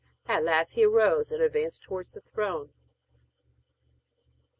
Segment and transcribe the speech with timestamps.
[0.25, 2.73] At last he arose, and advanced towards the throne.